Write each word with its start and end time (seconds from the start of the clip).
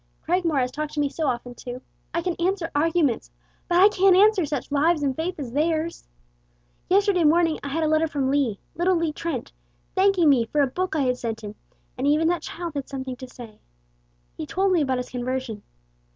Cragmore 0.23 0.57
has 0.61 0.71
talked 0.71 0.93
to 0.93 0.99
me 0.99 1.09
so 1.09 1.27
often, 1.27 1.53
too. 1.53 1.79
I 2.11 2.23
can 2.23 2.33
answer 2.39 2.71
arguments, 2.73 3.29
but 3.67 3.77
I 3.79 3.87
can't 3.87 4.15
answer 4.15 4.47
such 4.47 4.71
lives 4.71 5.03
and 5.03 5.15
faith 5.15 5.35
as 5.39 5.51
theirs. 5.51 6.07
Yesterday 6.89 7.23
morning 7.23 7.59
I 7.61 7.67
had 7.67 7.83
a 7.83 7.87
letter 7.87 8.07
from 8.07 8.31
Lee 8.31 8.59
little 8.75 8.95
Lee 8.95 9.13
Trent 9.13 9.51
thanking 9.93 10.27
me 10.27 10.45
for 10.47 10.61
a 10.61 10.65
book 10.65 10.95
I 10.95 11.01
had 11.01 11.19
sent 11.19 11.43
him, 11.43 11.53
and 11.99 12.07
even 12.07 12.27
that 12.29 12.41
child 12.41 12.73
had 12.73 12.89
something 12.89 13.15
to 13.17 13.27
say. 13.27 13.59
He 14.35 14.47
told 14.47 14.71
me 14.71 14.81
about 14.81 14.97
his 14.97 15.09
conversion. 15.11 15.61